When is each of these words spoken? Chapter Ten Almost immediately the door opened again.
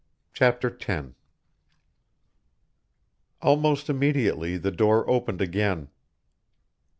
Chapter 0.33 0.71
Ten 0.71 1.13
Almost 3.39 3.87
immediately 3.87 4.57
the 4.57 4.71
door 4.71 5.07
opened 5.07 5.41
again. 5.41 5.89